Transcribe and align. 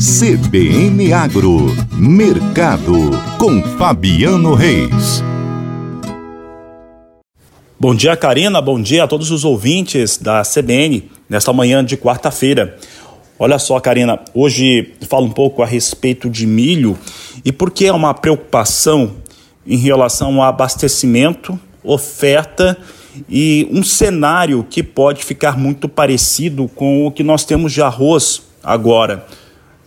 CBN 0.00 1.12
Agro, 1.12 1.76
Mercado, 1.92 3.10
com 3.36 3.62
Fabiano 3.76 4.54
Reis. 4.54 5.22
Bom 7.78 7.94
dia, 7.94 8.16
Karina. 8.16 8.62
Bom 8.62 8.80
dia 8.80 9.04
a 9.04 9.06
todos 9.06 9.30
os 9.30 9.44
ouvintes 9.44 10.16
da 10.16 10.40
CBN 10.40 11.10
nesta 11.28 11.52
manhã 11.52 11.84
de 11.84 11.98
quarta-feira. 11.98 12.78
Olha 13.38 13.58
só, 13.58 13.78
Karina, 13.78 14.18
hoje 14.32 14.94
falo 15.06 15.26
um 15.26 15.30
pouco 15.30 15.62
a 15.62 15.66
respeito 15.66 16.30
de 16.30 16.46
milho 16.46 16.98
e 17.44 17.52
por 17.52 17.70
que 17.70 17.84
é 17.84 17.92
uma 17.92 18.14
preocupação 18.14 19.16
em 19.66 19.76
relação 19.76 20.40
ao 20.40 20.48
abastecimento, 20.48 21.60
oferta 21.84 22.74
e 23.28 23.68
um 23.70 23.82
cenário 23.82 24.64
que 24.64 24.82
pode 24.82 25.22
ficar 25.22 25.58
muito 25.58 25.90
parecido 25.90 26.68
com 26.68 27.06
o 27.06 27.12
que 27.12 27.22
nós 27.22 27.44
temos 27.44 27.70
de 27.70 27.82
arroz 27.82 28.40
agora. 28.64 29.26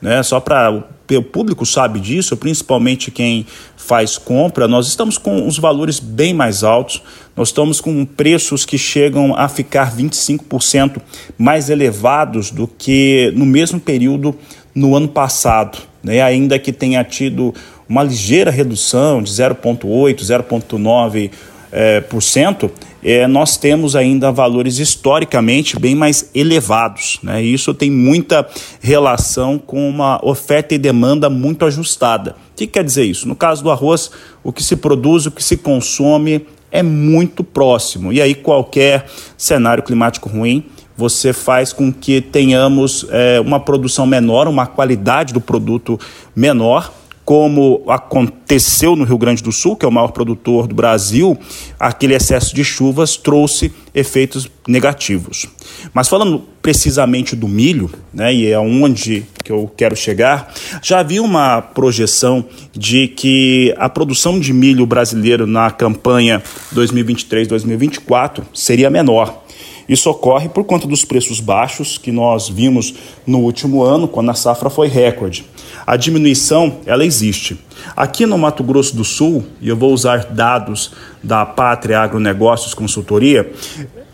Né? 0.00 0.22
Só 0.22 0.40
para 0.40 0.84
o 1.10 1.22
público 1.22 1.66
sabe 1.66 1.98
disso, 2.00 2.36
principalmente 2.36 3.10
quem 3.10 3.46
faz 3.76 4.16
compra, 4.16 4.68
nós 4.68 4.86
estamos 4.86 5.18
com 5.18 5.46
os 5.46 5.58
valores 5.58 5.98
bem 5.98 6.32
mais 6.32 6.62
altos, 6.62 7.02
nós 7.36 7.48
estamos 7.48 7.80
com 7.80 8.04
preços 8.04 8.64
que 8.64 8.78
chegam 8.78 9.34
a 9.34 9.48
ficar 9.48 9.94
25% 9.94 11.00
mais 11.36 11.68
elevados 11.68 12.50
do 12.50 12.66
que 12.66 13.32
no 13.34 13.44
mesmo 13.44 13.80
período 13.80 14.34
no 14.74 14.94
ano 14.94 15.08
passado, 15.08 15.78
né? 16.02 16.22
ainda 16.22 16.58
que 16.58 16.72
tenha 16.72 17.02
tido 17.02 17.52
uma 17.88 18.04
ligeira 18.04 18.50
redução 18.50 19.20
de 19.20 19.32
0,8%, 19.32 20.20
0,9% 20.20 21.30
é, 21.72 22.00
por 22.00 22.22
cento, 22.22 22.70
é, 23.02 23.26
nós 23.26 23.56
temos 23.56 23.96
ainda 23.96 24.30
valores 24.30 24.78
historicamente 24.78 25.78
bem 25.78 25.94
mais 25.94 26.30
elevados. 26.34 27.18
Né? 27.22 27.42
E 27.42 27.54
isso 27.54 27.72
tem 27.72 27.90
muita 27.90 28.46
relação 28.80 29.58
com 29.58 29.88
uma 29.88 30.20
oferta 30.22 30.74
e 30.74 30.78
demanda 30.78 31.30
muito 31.30 31.64
ajustada. 31.64 32.36
O 32.52 32.56
que 32.56 32.66
quer 32.66 32.84
dizer 32.84 33.04
isso? 33.04 33.26
No 33.26 33.34
caso 33.34 33.62
do 33.62 33.70
arroz, 33.70 34.10
o 34.44 34.52
que 34.52 34.62
se 34.62 34.76
produz, 34.76 35.26
o 35.26 35.30
que 35.30 35.42
se 35.42 35.56
consome 35.56 36.46
é 36.70 36.82
muito 36.82 37.42
próximo. 37.42 38.12
E 38.12 38.20
aí 38.20 38.34
qualquer 38.34 39.06
cenário 39.36 39.82
climático 39.82 40.28
ruim 40.28 40.64
você 40.96 41.32
faz 41.32 41.72
com 41.72 41.90
que 41.90 42.20
tenhamos 42.20 43.06
é, 43.08 43.40
uma 43.40 43.58
produção 43.58 44.04
menor, 44.04 44.46
uma 44.46 44.66
qualidade 44.66 45.32
do 45.32 45.40
produto 45.40 45.98
menor 46.36 46.92
como 47.30 47.84
aconteceu 47.86 48.96
no 48.96 49.04
Rio 49.04 49.16
Grande 49.16 49.40
do 49.40 49.52
Sul, 49.52 49.76
que 49.76 49.84
é 49.84 49.88
o 49.88 49.92
maior 49.92 50.08
produtor 50.08 50.66
do 50.66 50.74
Brasil, 50.74 51.38
aquele 51.78 52.12
excesso 52.12 52.52
de 52.52 52.64
chuvas 52.64 53.16
trouxe 53.16 53.72
efeitos 53.94 54.50
negativos. 54.66 55.46
Mas 55.94 56.08
falando 56.08 56.42
precisamente 56.60 57.36
do 57.36 57.46
milho, 57.46 57.88
né, 58.12 58.34
e 58.34 58.50
é 58.50 58.58
onde 58.58 59.24
que 59.44 59.52
eu 59.52 59.70
quero 59.76 59.94
chegar, 59.94 60.52
já 60.82 60.98
havia 60.98 61.22
uma 61.22 61.62
projeção 61.62 62.44
de 62.72 63.06
que 63.06 63.72
a 63.78 63.88
produção 63.88 64.40
de 64.40 64.52
milho 64.52 64.84
brasileiro 64.84 65.46
na 65.46 65.70
campanha 65.70 66.42
2023-2024 66.74 68.42
seria 68.52 68.90
menor. 68.90 69.44
Isso 69.88 70.08
ocorre 70.10 70.48
por 70.48 70.64
conta 70.64 70.86
dos 70.86 71.04
preços 71.04 71.40
baixos 71.40 71.98
que 71.98 72.12
nós 72.12 72.48
vimos 72.48 72.94
no 73.26 73.38
último 73.40 73.82
ano, 73.82 74.06
quando 74.06 74.30
a 74.30 74.34
safra 74.34 74.70
foi 74.70 74.88
recorde. 74.88 75.44
A 75.86 75.96
diminuição, 75.96 76.78
ela 76.86 77.04
existe. 77.04 77.58
Aqui 77.96 78.26
no 78.26 78.38
Mato 78.38 78.62
Grosso 78.62 78.94
do 78.94 79.04
Sul, 79.04 79.44
e 79.60 79.68
eu 79.68 79.76
vou 79.76 79.92
usar 79.92 80.26
dados 80.26 80.92
da 81.22 81.44
Pátria 81.44 82.00
Agronegócios 82.00 82.74
Consultoria, 82.74 83.50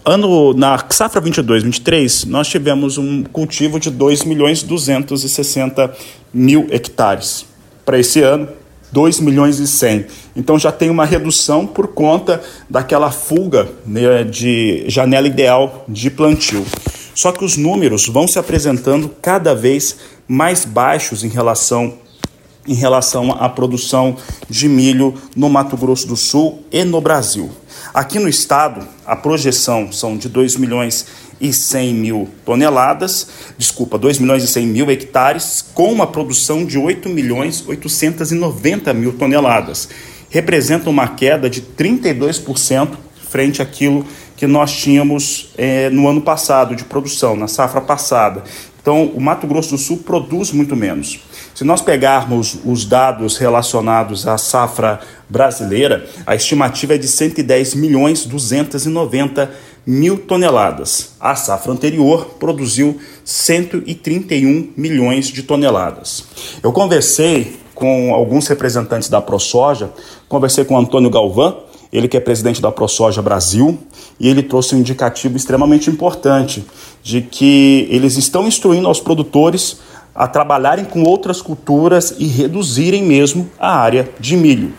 ano 0.05 0.55
na 0.55 0.78
safra 0.89 1.20
22/23, 1.20 2.25
nós 2.27 2.48
tivemos 2.48 2.97
um 2.97 3.25
cultivo 3.25 3.80
de 3.80 3.91
2 3.91 4.25
milhões 4.25 4.62
260 4.62 5.92
mil 6.33 6.69
hectares. 6.70 7.45
Para 7.84 7.98
esse 7.98 8.23
ano, 8.23 8.48
2 8.97 9.20
milhões 9.20 9.58
e 9.58 9.66
100. 9.66 10.06
Então 10.34 10.58
já 10.58 10.72
tem 10.72 10.89
uma 10.89 11.05
redução 11.05 11.66
por 11.66 11.89
conta 11.89 12.42
daquela 12.68 13.11
fuga 13.11 13.68
né, 13.86 14.24
de 14.24 14.84
janela 14.89 15.27
ideal 15.27 15.84
de 15.86 16.08
plantio. 16.08 16.64
Só 17.14 17.30
que 17.30 17.45
os 17.45 17.58
números 17.58 18.08
vão 18.08 18.27
se 18.27 18.39
apresentando 18.39 19.11
cada 19.20 19.55
vez 19.55 19.98
mais 20.27 20.64
baixos 20.64 21.23
em 21.23 21.29
relação 21.29 21.92
em 22.67 22.74
relação 22.74 23.30
à 23.39 23.48
produção 23.48 24.17
de 24.51 24.68
milho 24.68 25.14
no 25.36 25.48
Mato 25.48 25.77
Grosso 25.77 26.08
do 26.08 26.17
Sul 26.17 26.64
e 26.73 26.83
no 26.83 27.01
Brasil. 27.01 27.48
Aqui 27.95 28.18
no 28.18 28.28
estado, 28.28 28.84
a 29.07 29.14
projeção 29.14 29.92
são 29.92 30.17
de 30.17 30.28
2 30.28 30.57
milhões 30.57 31.07
e 31.26 31.26
100 31.52 31.95
mil 31.95 32.29
toneladas, 32.45 33.29
desculpa, 33.58 33.98
2 33.98 34.19
milhões 34.19 34.42
e 34.42 34.48
100 34.48 34.67
mil 34.67 34.91
hectares, 34.91 35.64
com 35.74 35.92
uma 35.92 36.07
produção 36.07 36.64
de 36.64 36.79
8 36.79 37.08
milhões 37.08 37.64
890 37.67 38.92
mil 38.95 39.13
toneladas. 39.13 39.89
Representa 40.30 40.91
uma 40.91 41.08
queda 41.08 41.48
de 41.48 41.63
32% 41.63 42.96
frente 43.29 43.61
àquilo 43.61 44.05
que 44.36 44.46
nós 44.46 44.73
tínhamos 44.73 45.52
é, 45.57 45.89
no 45.91 46.08
ano 46.08 46.20
passado 46.20 46.75
de 46.75 46.85
produção, 46.85 47.36
na 47.36 47.48
safra 47.48 47.80
passada. 47.80 48.42
Então, 48.80 49.07
o 49.07 49.20
Mato 49.20 49.46
Grosso 49.46 49.70
do 49.70 49.79
Sul 49.79 49.98
produz 49.98 50.52
muito 50.52 50.77
menos. 50.77 51.20
Se 51.55 51.64
nós 51.64 51.80
pegarmos 51.80 52.58
os 52.64 52.85
dados 52.85 53.36
relacionados 53.36 54.29
à 54.29 54.39
safra 54.39 55.01
brasileira, 55.29 56.07
a 56.25 56.36
estimativa 56.36 56.95
é 56.95 56.98
de 56.98 57.08
110 57.08 57.75
milhões 57.75 58.25
290 58.25 59.46
mil 59.46 59.76
toneladas. 60.27 61.13
A 61.20 61.36
safra 61.36 61.73
anterior 61.73 62.27
produziu 62.41 62.98
131 63.24 64.73
milhões 64.77 65.27
de 65.27 65.42
toneladas. 65.42 66.24
Eu 66.63 66.73
conversei 66.73 67.57
com 67.74 68.13
alguns 68.13 68.48
representantes 68.48 69.08
da 69.08 69.20
ProSoja, 69.20 69.91
conversei 70.29 70.64
com 70.64 70.77
Antônio 70.77 71.11
Galvão, 71.11 71.64
ele 71.92 72.08
que 72.08 72.17
é 72.17 72.20
presidente 72.20 72.61
da 72.61 72.73
ProSoja 72.73 73.23
Brasil, 73.23 73.79
e 74.19 74.29
ele 74.29 74.42
trouxe 74.42 74.75
um 74.75 74.79
indicativo 74.79 75.36
extremamente 75.36 75.89
importante 75.89 76.64
de 77.02 77.20
que 77.20 77.86
eles 77.91 78.17
estão 78.17 78.48
instruindo 78.48 78.89
aos 78.89 78.98
produtores 78.98 79.79
a 80.14 80.27
trabalharem 80.27 80.85
com 80.86 81.02
outras 81.05 81.42
culturas 81.42 82.14
e 82.19 82.27
reduzirem 82.27 83.02
mesmo 83.02 83.48
a 83.58 83.77
área 83.77 84.08
de 84.19 84.36
milho. 84.36 84.73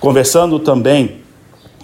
Conversando 0.00 0.58
também 0.58 1.19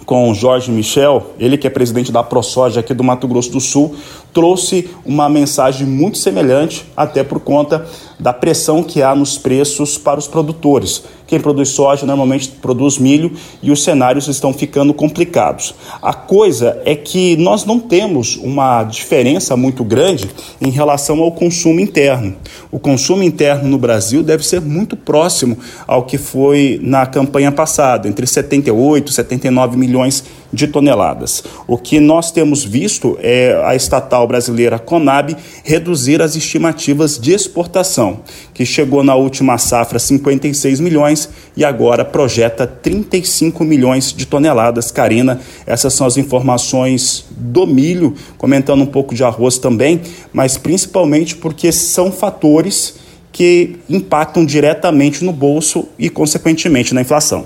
com 0.07 0.33
Jorge 0.33 0.71
Michel, 0.71 1.33
ele 1.37 1.57
que 1.57 1.67
é 1.67 1.69
presidente 1.69 2.13
da 2.13 2.23
ProSoja 2.23 2.79
aqui 2.79 2.93
do 2.93 3.03
Mato 3.03 3.27
Grosso 3.27 3.51
do 3.51 3.59
Sul, 3.59 3.93
trouxe 4.33 4.89
uma 5.05 5.27
mensagem 5.27 5.85
muito 5.85 6.17
semelhante, 6.17 6.85
até 6.95 7.25
por 7.25 7.41
conta 7.41 7.85
da 8.17 8.31
pressão 8.31 8.81
que 8.81 9.01
há 9.01 9.13
nos 9.13 9.37
preços 9.37 9.97
para 9.97 10.17
os 10.17 10.27
produtores. 10.27 11.03
Quem 11.27 11.39
produz 11.39 11.69
soja 11.69 12.05
normalmente 12.05 12.47
produz 12.47 12.97
milho 12.97 13.33
e 13.61 13.69
os 13.69 13.83
cenários 13.83 14.29
estão 14.29 14.53
ficando 14.53 14.93
complicados. 14.93 15.75
A 16.01 16.13
coisa 16.13 16.81
é 16.85 16.95
que 16.95 17.35
nós 17.35 17.65
não 17.65 17.79
temos 17.79 18.37
uma 18.37 18.85
diferença 18.85 19.57
muito 19.57 19.83
grande 19.83 20.29
em 20.61 20.69
relação 20.69 21.19
ao 21.19 21.31
consumo 21.33 21.81
interno. 21.81 22.33
O 22.71 22.79
consumo 22.79 23.23
interno 23.23 23.67
no 23.67 23.77
Brasil 23.77 24.23
deve 24.23 24.45
ser 24.45 24.61
muito 24.61 24.95
próximo 24.95 25.57
ao 25.85 26.03
que 26.03 26.17
foi 26.17 26.79
na 26.81 27.05
campanha 27.05 27.51
passada, 27.51 28.07
entre 28.07 28.25
78 28.25 29.11
e 29.11 29.13
79 29.13 29.75
milhões 29.97 30.23
de 30.53 30.67
toneladas. 30.67 31.43
O 31.67 31.77
que 31.77 31.99
nós 31.99 32.31
temos 32.31 32.63
visto 32.63 33.17
é 33.21 33.59
a 33.65 33.75
estatal 33.75 34.25
brasileira 34.27 34.79
Conab 34.79 35.35
reduzir 35.63 36.21
as 36.21 36.35
estimativas 36.35 37.19
de 37.19 37.33
exportação, 37.33 38.21
que 38.53 38.65
chegou 38.65 39.03
na 39.03 39.15
última 39.15 39.57
safra 39.57 39.99
56 39.99 40.79
milhões 40.79 41.29
e 41.55 41.65
agora 41.65 42.05
projeta 42.05 42.65
35 42.65 43.63
milhões 43.65 44.13
de 44.13 44.25
toneladas. 44.25 44.91
Karina, 44.91 45.41
essas 45.65 45.93
são 45.93 46.07
as 46.07 46.15
informações 46.15 47.25
do 47.31 47.67
milho, 47.67 48.13
comentando 48.37 48.83
um 48.83 48.87
pouco 48.87 49.13
de 49.13 49.23
arroz 49.23 49.57
também, 49.57 50.01
mas 50.31 50.57
principalmente 50.57 51.35
porque 51.35 51.71
são 51.71 52.11
fatores 52.11 52.95
que 53.31 53.75
impactam 53.89 54.45
diretamente 54.45 55.23
no 55.23 55.31
bolso 55.31 55.87
e, 55.99 56.09
consequentemente, 56.09 56.93
na 56.93 57.01
inflação. 57.01 57.45